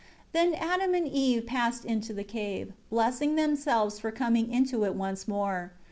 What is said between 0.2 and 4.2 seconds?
3 Then Adam and Eve passed into the cave, blessing themselves for